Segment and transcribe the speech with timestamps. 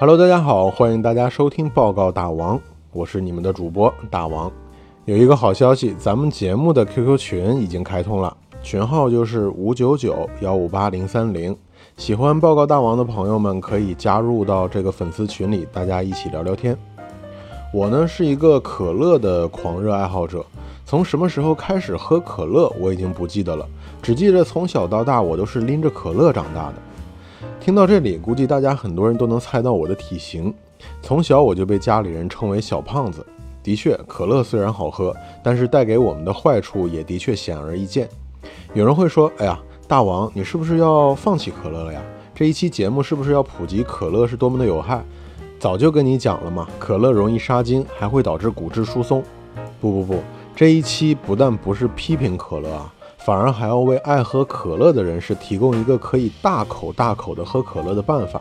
[0.00, 2.60] Hello，大家好，欢迎大家收听报告大王，
[2.92, 4.48] 我是你们的主播大王。
[5.06, 11.56] 有一个好消息，咱们节目的 QQ 群已经开通了，群号就是五九九幺五八零三零。
[11.96, 16.78] 喜欢报告大王的朋友们可以加入到这个粉丝群里，大家一起聊聊天。
[17.74, 20.46] 我呢是一个可乐的狂热爱好者，
[20.86, 23.66] 从什么时候开始喝可乐我已经不记得了，
[24.00, 26.74] 只记得从小到大我都是拎着可乐长大的。
[27.68, 30.54] 听到这里，估计大家很多人都能猜到我的体型。
[31.02, 33.22] 从小我就被家里人称为小胖子。
[33.62, 38.08] 的确，可乐虽然好喝，但是带给我们的坏处也的确显而易见。
[38.72, 42.00] 有人会说：“哎呀，大王，你是不是要放弃可乐了呀？
[42.34, 45.04] 这一期节目是不是要普及可乐是多么的有害？”
[45.60, 49.22] 早就跟你讲了嘛，可乐容易杀精，还会导致骨质疏松。
[49.78, 50.22] 不不不，
[50.56, 52.94] 这一期不但不是批评可乐啊。
[53.28, 58.40] 反而还要为爱喝可乐的人士提供一个可以大口大口的喝可乐的办法。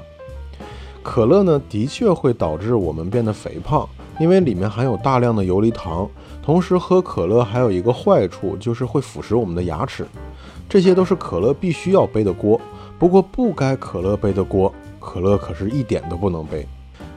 [1.03, 3.85] 可乐呢，的确会导致我们变得肥胖，
[4.17, 6.09] 因为里面含有大量的游离糖。
[6.41, 10.07] 同时，喝可乐还有一个坏处，就是会腐蚀我们的牙齿。
[10.69, 12.57] 这些都是可乐必须要背的锅。
[12.97, 16.65] 不过，不该可乐背的锅，可乐可是一点都不能背。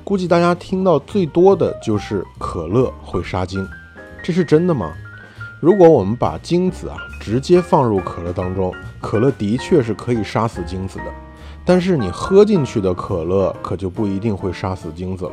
[0.02, 3.64] 估计大家听到最多的就是可乐会杀精，
[4.24, 4.92] 这是真的吗？
[5.60, 11.04] 如果我们把精子啊直接放入可乐当中，可乐的确是可以杀死精子的。
[11.64, 15.32] 但是你喝进去的可乐可就不一定会杀死精子了。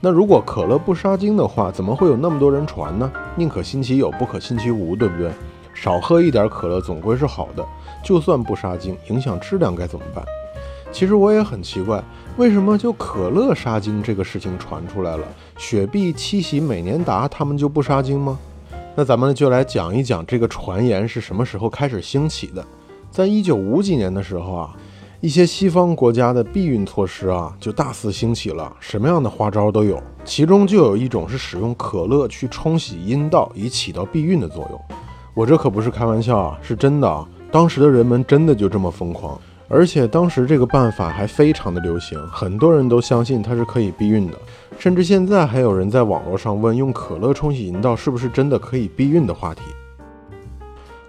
[0.00, 3.10] 那如果可乐不杀精的话，怎么会有那么多人传呢？
[3.36, 5.30] 宁可信其有，不可信其无，对不对？
[5.74, 7.64] 少喝一点可乐总归是好的。
[8.02, 10.24] 就算不杀精，影响质量该怎么办？
[10.92, 12.02] 其实我也很奇怪，
[12.38, 15.26] 为什么就可乐杀精这个事情传出来了，
[15.58, 18.38] 雪碧、七喜、美年达他们就不杀精吗？
[18.98, 22.64] 那咱们就来讲一讲这个传言是什么时候开始兴起的。
[23.10, 24.74] 在一九五几年的时候啊，
[25.20, 30.02] 一些西方国家的避孕措施啊就大肆兴起了，什么样的花招都有。
[30.24, 34.80] 其中就有一种是使用可乐去冲洗阴道，以起到避孕的作用。
[35.34, 37.28] 我这可不是开玩笑啊，是真的啊。
[37.52, 39.38] 当时的人们真的就这么疯狂。
[39.68, 44.38] 而且当时这个办法还非常的流行，很多人都相信它是可以避孕的，
[44.78, 49.62] 甚至现在还有人在网络上问用可乐冲洗阴道是不是真的可以避孕的话题。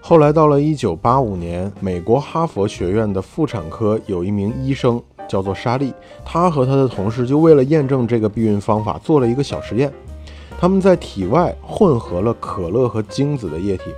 [0.02, 5.94] 后来到了一九八五年，美国哈佛学院的妇产科有一名医生叫做莎莉，
[6.26, 9.94] 他和他的同事就为了验证这个避孕方法做了一个小实验，
[10.60, 13.92] 他们在体外混合了可乐和精子的液体，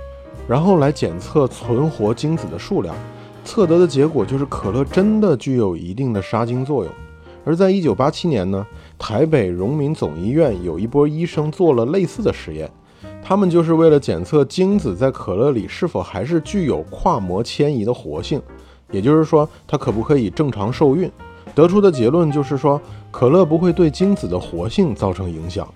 [0.46, 2.94] 然后来检测存活精子的数量。
[3.44, 6.92] 测得的结果就是可乐真的具有一定的杀精作用。
[7.44, 8.66] 而在一九八七年呢，
[8.98, 12.70] 台北荣民总医院有一波医生做了类似的实验，
[13.22, 18.40] 他们就是为了检测精子在可乐里是否还是具有跨膜迁移的活性，
[18.90, 21.10] 也就是说它可不可以正常受孕。
[21.54, 22.80] 得出的结论就是说，
[23.10, 25.66] 可乐不会对精子的活性造成影响。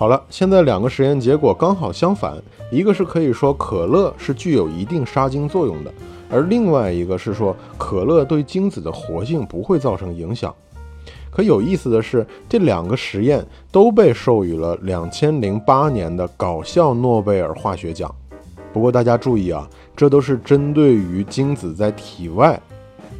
[0.00, 5.92] 好了，现在两个实验结果刚好相反，一个是可以说可乐是具有一定杀精作用的。
[6.30, 10.54] 而另外一个是说，可乐对精子的活性不会造成影响。
[11.30, 18.10] 可有意思的是，这两个实验都被授予了两千零八年的搞笑诺贝尔化学奖。
[18.72, 22.58] 不过大家注意啊，这都是针对于精子在体外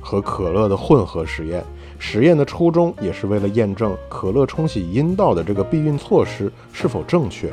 [0.01, 1.63] 和可乐的混合实验。
[2.01, 7.49] 实验的初衷也是为了验证可乐冲洗阴道的这个避孕措施是否正确。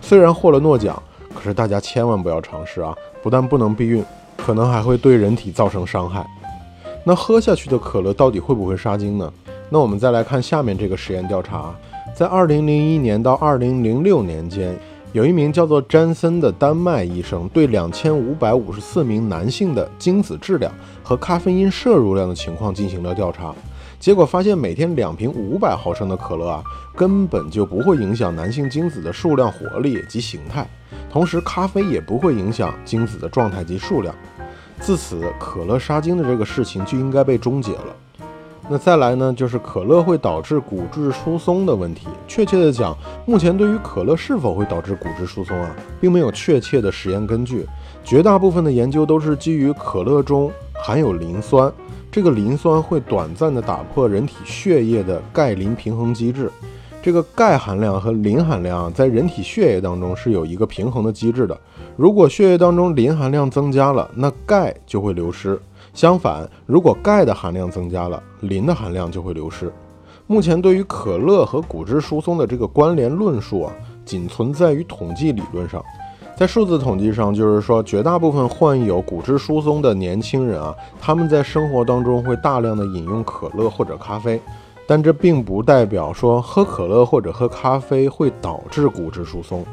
[0.00, 1.02] 虽然获了诺奖，
[1.34, 2.94] 可是大家千万不要尝试啊！
[3.22, 4.02] 不但不能避孕。
[4.36, 6.24] 可能还会对人体造成伤害。
[7.04, 9.30] 那喝下去的可乐到底会不会杀精呢？
[9.68, 11.74] 那我们再来看下面这个实验调查，
[12.14, 14.78] 在2001年到2006年间，
[15.12, 20.72] 有一名叫做詹森的丹麦医生对2554名男性的精子质量
[21.02, 23.52] 和咖啡因摄入量的情况进行了调查，
[23.98, 26.62] 结果发现每天两瓶500毫升的可乐啊，
[26.94, 30.68] 根本就不会影响男性精子的数量、活力及形态，
[31.10, 34.14] 同时咖啡也不会影响精子的状态及数量。
[34.80, 37.96] 自此，可乐杀精的这个事情就应该被终结了。
[38.70, 42.06] 那再来呢，就是可乐会导致骨质疏松的问题。
[42.28, 42.96] 确切的讲，
[43.26, 47.66] 目前对于可乐是否会导致骨质疏松啊，并没有确切的实验根据。
[48.04, 51.72] 绝大部分的研究都是基于可乐中含有磷酸，
[52.10, 56.50] 这个磷酸会短暂的打破人体血液的钙磷平衡机制。
[57.00, 61.58] 这个钙含量和磷含量在人体血液当中是有一个平衡的机制的。
[61.96, 65.56] 如果血液当中磷含量增加了，那钙就会流失；
[65.94, 69.72] 相反，如果钙的含量增加了，磷的含量就会流失。
[70.26, 73.72] 目前对于可乐和骨质疏松的这个关联论述啊，
[74.04, 75.82] 仅存在于统计理论上。
[76.38, 84.40] 在数字统计上，就是说绝大部分患有骨质疏松的年轻人啊，他们在生活当中会大量的饮用可乐或者咖啡。
[84.86, 89.66] 但这并不代表说喝可乐或者喝咖啡会导致骨质疏松。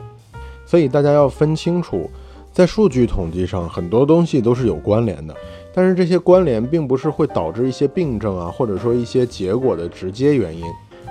[0.65, 2.09] 所以大家要分清楚，
[2.51, 5.35] 在数据统计上，很多东西都是有关联的，
[5.71, 10.63] 但是这些关联并不是会导致一些病症啊，或者说一些结果的直接原因。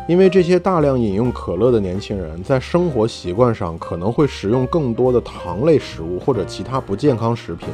[0.06, 7.68] 因为这些大量饮用可乐的年轻人，在生活习惯上可能会食用更多的糖类食物或者其他不健康食品，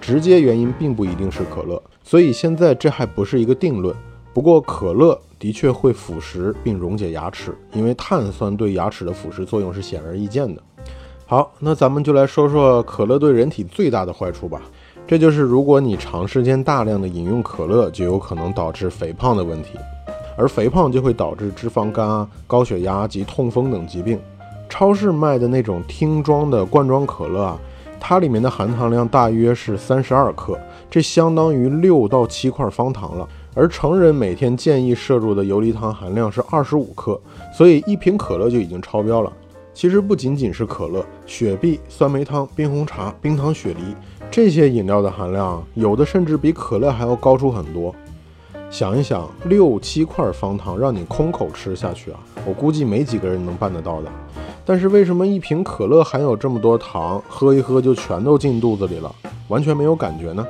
[0.00, 1.80] 直接原因并不一定是可乐。
[2.02, 3.94] 所以现在这还不是一个定论。
[4.34, 10.60] 不过可乐的确会腐蚀并溶解牙齿，因为碳酸对牙齿的腐蚀作用是显而易见的。
[11.26, 14.62] 好，那咱们就来说说可乐对人体最大的坏处吧。
[15.06, 19.70] 这就是如果你长时间大量的饮用可乐，就有可能导致肥胖的问题。
[20.38, 24.18] 而肥胖就会导致脂肪肝啊、高血压及痛风等疾病。
[24.68, 27.58] 超市卖的那种听装的罐装可乐啊，
[27.98, 30.56] 它里面的含糖量大约是三十二克，
[30.88, 33.28] 这相当于六到七块方糖了。
[33.54, 37.20] 而成人每天建议摄入的游离糖含量是二十五克，
[37.52, 39.32] 所以一瓶可乐就已经超标了。
[39.74, 43.96] 其实不仅仅是可乐、雪碧、酸梅汤、冰红茶、冰糖雪梨
[44.30, 47.94] 这些饮料的含量，有的甚至比可乐还要高出很多。
[48.70, 54.10] 想一想，六七块方糖让你空口吃下去啊，我估计没几个人能办得到的。
[54.64, 59.12] 但是为什么一瓶可乐含有这么多糖，喝一喝就全都进肚子里了，
[59.48, 60.46] 完全没有感觉呢？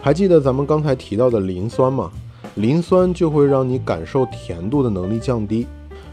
[0.00, 2.10] 还记得咱们刚才提到的磷酸吗？
[2.54, 5.66] 磷酸就会让你感受甜度的能力降低。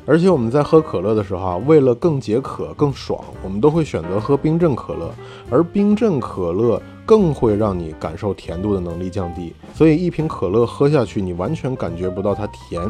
[0.05, 5.11] 而且我们在喝可乐的时候啊，为了更解渴、更爽，我们都会选择喝冰镇可乐，
[5.49, 9.53] 而冰镇可乐更会让你感受甜度的能力降低。
[9.73, 12.81] 所以一瓶可乐喝下去，你完全感觉不到它甜。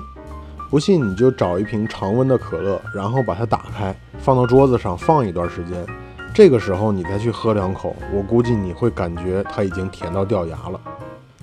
[0.70, 5.86] 不信你就找一瓶常温的可乐，然后把它打开，放到桌子上放一段时间，
[6.34, 10.80] 这个时候你再去喝两口，我估计你会感觉它已经甜到掉牙了。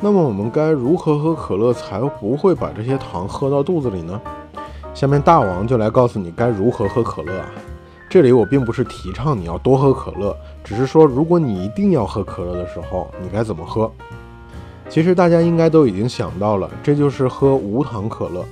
[0.00, 4.18] 那么我们该如何喝可乐才不会把这些糖喝到肚子里呢？
[4.98, 7.48] 下面大王就来告诉你该如何喝可乐啊！
[8.10, 13.88] 这里我并不是提倡你要多喝可乐，只是说如果你一定要喝可乐的时候，你该怎么喝。
[14.88, 18.44] 其实大家应该都已经想到了，这就是喝无糖可乐。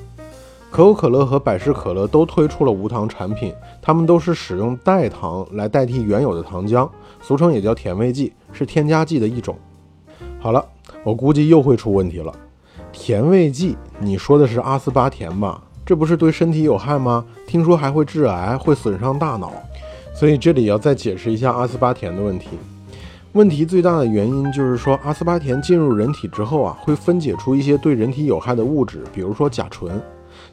[0.71, 3.53] 可口可乐和百事可乐都推出了无糖产品，
[3.83, 6.89] 它们都是使用代糖来代替原有的糖浆，
[7.21, 9.59] 俗称也叫甜味剂，是添加剂的一种。
[10.39, 10.65] 好了，
[11.03, 12.33] 我估计又会出问题了。
[12.93, 15.61] 甜味剂，你说的是阿斯巴甜吧？
[15.87, 17.25] 这不是对身体有害吗？
[17.47, 19.53] 听说还会致癌，会损伤大脑，
[20.13, 22.49] 所以这里要再解释一下阿斯巴甜的问题。
[23.35, 30.03] 问题最大的原因就是说，阿斯巴甜进入人体之后啊，会分解出一些对人体有害的物质，比如说甲醇。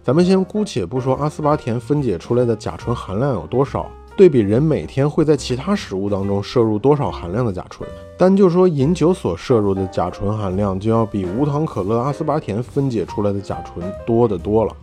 [0.03, 7.89] 咱们先姑且不说阿斯巴甜分解出来的甲醇含量有多少，对比人每天会在其他食物当中摄入多少含量的甲醇，
[8.19, 14.75] 单就说饮酒所摄入的甲醇含量，就要比无糖可乐阿斯巴甜分解出来的甲醇多得多了。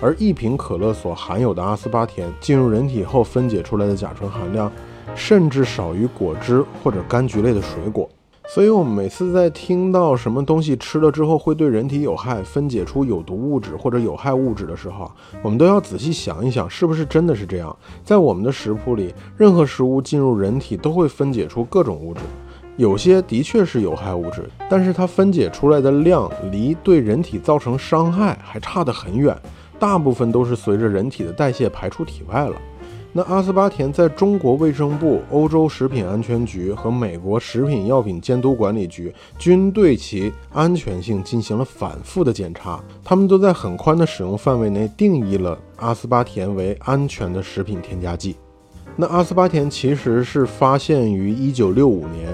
[0.00, 4.70] 而一瓶可乐所含有的阿斯巴甜进入人体后分解出来的甲醇含量，
[5.14, 8.08] 甚至少于果汁或者柑橘类的水果。
[8.48, 15.10] 所以，我们每次在听到什么东西吃了之后会对人体有害、分解出有毒物质或者有害物质的时候，
[15.42, 17.76] 我们都要仔细想一想，是不是真的是这样？
[18.04, 22.20] 在我们的食谱里，任何食物进入人体都会分解出各种物质，
[22.76, 29.36] 有些的确是有害物质，但是它分解出来的量离对人体造成伤害还差得很远。
[29.78, 32.56] 大部分都是随着人体的代谢排出体外了。
[33.12, 48.36] 那阿斯巴甜在中国卫生部、欧洲食品安全局和美国食品药品监督管理局均对其安全性进行了反复的检查，他们都在很宽的使用范围内定义了阿斯巴甜为安全的食品添加剂。
[48.96, 52.28] 那阿斯巴甜其实是发现于1965年，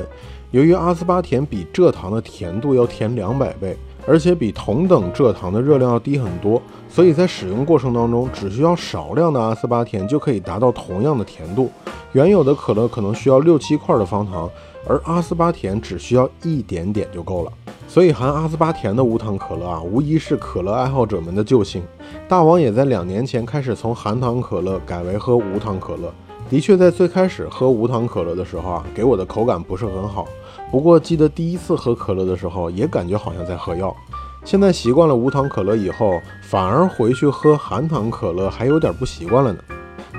[0.50, 3.76] 由于阿斯巴甜比蔗糖的甜度要甜两百倍。
[4.06, 11.70] 而且比同等蔗糖的热量要低很多，所以在使用过程当中，只需要少量的阿斯巴甜就可以达到同样的甜度。
[12.12, 14.50] 原有的可乐可能需要六七块的方糖，
[14.86, 17.52] 而阿斯巴甜只需要一点点就够了。
[17.88, 21.82] 所以含阿斯巴甜的无糖可乐啊，无疑是可乐爱好者们的救星。
[22.28, 26.12] 大王也在两年前开始从含糖可乐改为喝无糖可乐。
[26.50, 30.26] 的确，在最开始喝无糖可乐的时候啊，给我的口感不是很好。
[30.72, 33.94] 不过记得第一次喝可乐的时候，也感觉好像在喝药。
[34.42, 39.58] 现在习惯了无糖可乐以后，反而回去喝含糖可乐还有点不习惯了呢。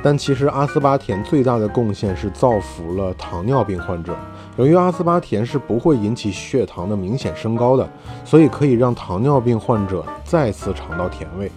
[0.04, 4.16] 但其实阿斯巴甜最大的贡献是造福了糖尿病患者。
[4.56, 7.90] 由于阿斯巴甜是不会引起血糖的明显升高的，
[8.24, 11.52] 所以可以让糖尿病患者再次尝到甜味。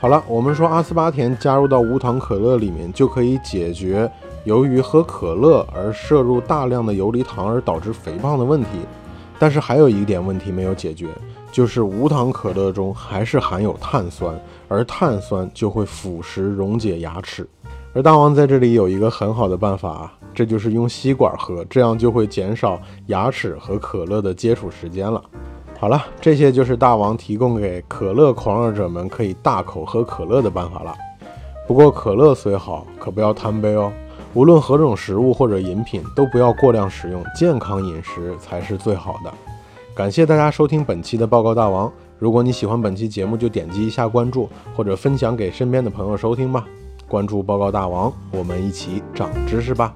[0.00, 4.10] 好了，我们说阿斯巴甜加入到无糖可乐里面，就可以解决。
[4.44, 8.68] 由于喝可乐而摄入大量的游离糖而导致肥胖的问题，
[9.38, 11.08] 但是还有一点问题没有解决，
[11.50, 17.48] 就是无糖可乐中还是含有碳酸，而碳酸就会腐蚀溶解牙齿。
[17.94, 25.22] 而大王在这里有一个很好的办法啊，这就是用吸管喝，这样就会减少牙齿和可乐的接触时间了。
[25.78, 30.94] 好了，这些就是大王提供给可乐狂热者们可以大口喝可乐的办法了。
[31.66, 33.92] 不过可乐虽好，可不要贪杯哦。
[34.34, 39.32] 无论何种食物或者饮品，都不要过量食用，健康饮食才是最好的。
[39.94, 41.90] 感谢大家收听本期的报告大王。
[42.18, 46.66] 如果你喜欢本期节目，就点击一下关注，或者分享给身边的朋友收听吧。
[47.06, 49.94] 关注报告大王，我们一起长知识吧。